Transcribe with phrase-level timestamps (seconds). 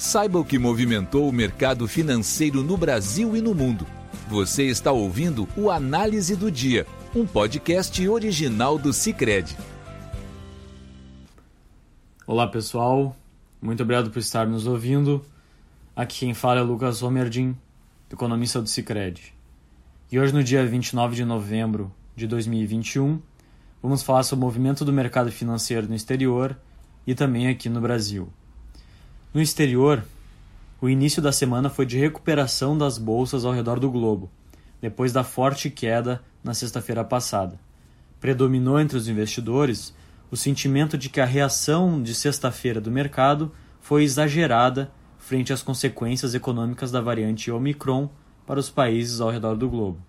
[0.00, 3.86] Saiba o que movimentou o mercado financeiro no Brasil e no mundo.
[4.30, 9.54] Você está ouvindo o Análise do Dia, um podcast original do Cicred.
[12.26, 13.14] Olá pessoal,
[13.60, 15.22] muito obrigado por estar nos ouvindo.
[15.94, 17.54] Aqui quem fala é Lucas Homerdin,
[18.10, 19.34] economista do Cicred.
[20.10, 23.20] E hoje, no dia 29 de novembro de 2021,
[23.82, 26.56] vamos falar sobre o movimento do mercado financeiro no exterior
[27.06, 28.32] e também aqui no Brasil.
[29.32, 30.04] No exterior,
[30.80, 34.28] o início da semana foi de recuperação das bolsas ao redor do globo,
[34.80, 37.56] depois da forte queda na sexta-feira passada.
[38.18, 39.94] Predominou entre os investidores
[40.32, 46.34] o sentimento de que a reação de sexta-feira do mercado foi exagerada frente às consequências
[46.34, 48.10] econômicas da variante Omicron
[48.44, 50.00] para os países ao redor do globo.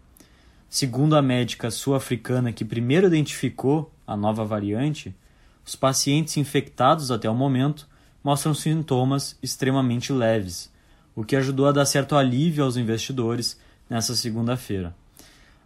[0.68, 5.16] Segundo a médica sul-africana que primeiro identificou a nova variante,
[5.64, 7.88] os pacientes infectados até o momento
[8.24, 10.72] mostram sintomas extremamente leves,
[11.16, 14.96] o que ajudou a dar certo alívio aos investidores nessa segunda-feira.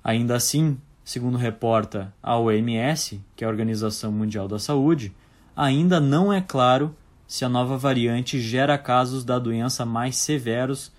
[0.03, 5.13] Ainda assim, segundo reporta a OMS, que é a Organização Mundial da Saúde,
[5.55, 6.95] ainda não é claro
[7.27, 10.91] se a nova variante gera casos da doença mais severos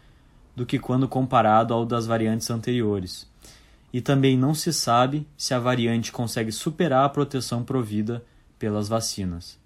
[0.55, 3.29] do que quando comparado ao das variantes anteriores.
[3.93, 8.25] E também não se sabe se a variante consegue superar a proteção provida
[8.59, 9.59] pelas vacinas.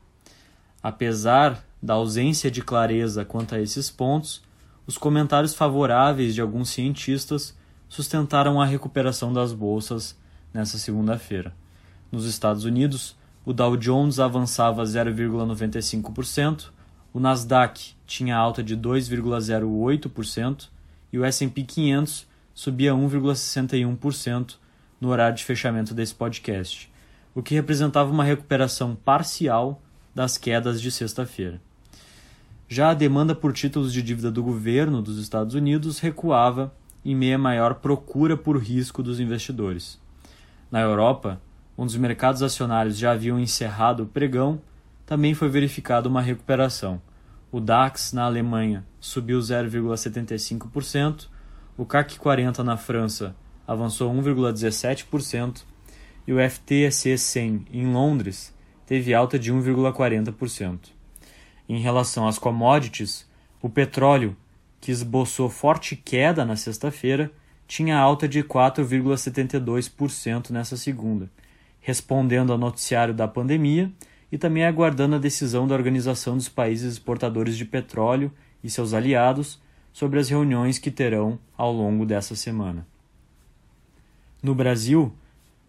[0.83, 4.43] Apesar da ausência de clareza quanto a esses pontos,
[4.87, 7.57] os comentários favoráveis de alguns cientistas
[7.89, 10.17] sustentaram a recuperação das bolsas
[10.53, 11.55] nesta segunda-feira.
[12.11, 16.71] Nos Estados Unidos, o Dow Jones avançava 0,95%,
[17.13, 20.69] o Nasdaq tinha alta de 2,08%
[21.13, 24.57] e o S&P 500 subia 1,61%
[25.01, 26.93] no horário de fechamento desse podcast,
[27.35, 29.81] o que representava uma recuperação parcial
[30.15, 31.61] das quedas de sexta-feira.
[32.73, 36.73] Já a demanda por títulos de dívida do governo dos Estados Unidos recuava
[37.05, 40.01] em meio à maior procura por risco dos investidores.
[40.71, 41.43] Na Europa,
[41.77, 44.63] onde os mercados acionários já haviam encerrado o pregão,
[45.05, 47.03] também foi verificada uma recuperação.
[47.51, 51.27] O DAX na Alemanha subiu 0,75%,
[51.77, 53.35] o CAC 40 na França
[53.67, 55.65] avançou 1,17%
[56.25, 58.55] e o FTSE 100 em Londres
[58.87, 61.00] teve alta de 1,40%.
[61.71, 63.25] Em relação às commodities,
[63.63, 64.37] o petróleo,
[64.81, 67.31] que esboçou forte queda na sexta-feira,
[67.65, 71.31] tinha alta de 4,72% nessa segunda,
[71.81, 73.89] respondendo ao noticiário da pandemia
[74.33, 78.33] e também aguardando a decisão da Organização dos Países Exportadores de Petróleo
[78.65, 82.85] e seus aliados sobre as reuniões que terão ao longo dessa semana.
[84.43, 85.15] No Brasil,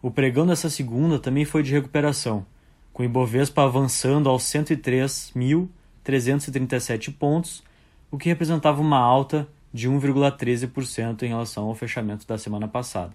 [0.01, 2.44] o pregão dessa segunda também foi de recuperação,
[2.91, 5.69] com o Ibovespa avançando aos 103 mil
[6.03, 7.63] 337 pontos,
[8.09, 13.13] o que representava uma alta de 1,13% em relação ao fechamento da semana passada.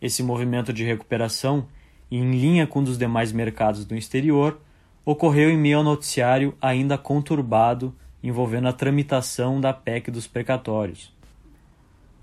[0.00, 1.66] Esse movimento de recuperação,
[2.10, 4.60] em linha com um dos demais mercados do exterior,
[5.04, 11.12] ocorreu em meio ao noticiário ainda conturbado envolvendo a tramitação da PEC dos precatórios.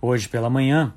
[0.01, 0.93] Hoje pela manhã,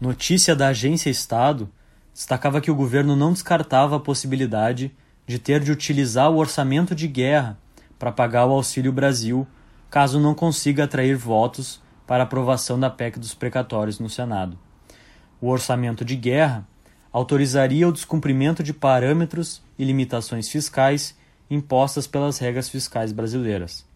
[0.00, 1.68] notícia da Agência Estado
[2.14, 4.90] destacava que o governo não descartava a possibilidade
[5.26, 7.58] de ter de utilizar o orçamento de guerra
[7.98, 9.46] para pagar o Auxílio Brasil,
[9.90, 14.58] caso não consiga atrair votos para aprovação da PEC dos precatórios no Senado.
[15.40, 16.66] O orçamento de guerra
[17.12, 21.16] autorizaria o descumprimento de parâmetros e limitações fiscais
[21.50, 23.86] impostas pelas regras fiscais brasileiras.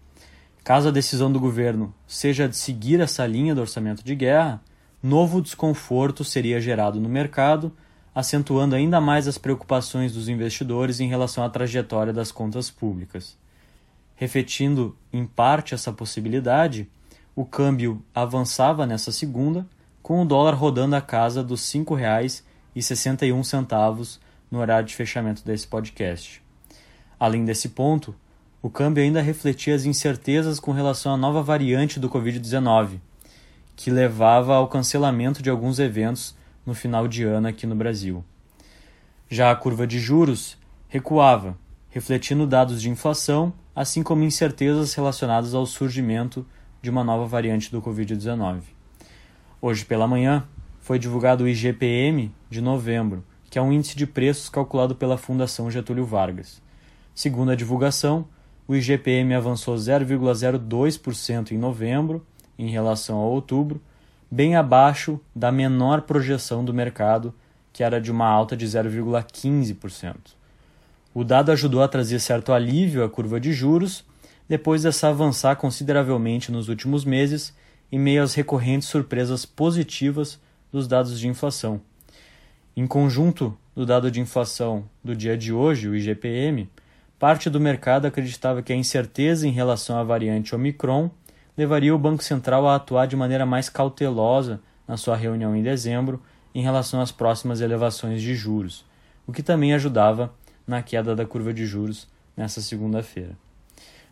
[0.63, 4.61] Caso a decisão do governo seja de seguir essa linha do orçamento de guerra,
[5.03, 7.73] novo desconforto seria gerado no mercado,
[8.15, 13.39] acentuando ainda mais as preocupações dos investidores em relação à trajetória das contas públicas.
[14.21, 16.87] Refletindo em parte essa possibilidade,
[17.35, 19.67] o câmbio avançava nessa segunda,
[20.03, 21.81] com o dólar rodando a casa dos R$
[22.77, 24.19] 5,61
[24.51, 26.43] no horário de fechamento desse podcast.
[27.19, 28.15] Além desse ponto,
[28.61, 33.01] o câmbio ainda refletia as incertezas com relação à nova variante do Covid-19,
[33.75, 38.23] que levava ao cancelamento de alguns eventos no final de ano aqui no Brasil.
[39.31, 40.59] Já a curva de juros
[40.89, 41.57] recuava,
[41.89, 46.45] refletindo dados de inflação assim como incertezas relacionadas ao surgimento
[46.83, 48.61] de uma nova variante do Covid-19.
[49.59, 50.47] Hoje pela manhã
[50.81, 55.71] foi divulgado o IGPM de novembro, que é um índice de preços calculado pela Fundação
[55.71, 56.61] Getúlio Vargas.
[57.15, 58.29] Segundo a divulgação,
[58.69, 62.23] o IGPM avançou 0,02% em novembro
[62.59, 63.81] em relação a outubro,
[64.31, 67.33] bem abaixo da menor projeção do mercado,
[67.73, 70.39] que era de uma alta de 0,15%.
[71.13, 74.05] O dado ajudou a trazer certo alívio à curva de juros,
[74.49, 77.53] depois dessa avançar consideravelmente nos últimos meses
[77.91, 80.41] em meio às recorrentes surpresas positivas
[80.71, 81.81] dos dados de inflação.
[82.77, 86.71] Em conjunto do dado de inflação do dia de hoje, o IGPM,
[87.19, 91.11] parte do mercado acreditava que a incerteza em relação à variante Omicron
[91.57, 96.23] levaria o Banco Central a atuar de maneira mais cautelosa na sua reunião em dezembro
[96.55, 98.85] em relação às próximas elevações de juros,
[99.27, 100.33] o que também ajudava
[100.71, 103.37] na queda da curva de juros nesta segunda-feira.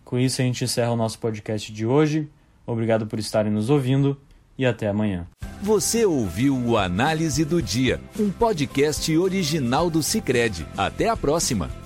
[0.04, 2.28] Com isso, a gente encerra o nosso podcast de hoje.
[2.66, 4.20] Obrigado por estarem nos ouvindo
[4.58, 5.26] e até amanhã.
[5.62, 10.66] Você ouviu o Análise do Dia, um podcast original do Cicred.
[10.76, 11.77] Até a próxima!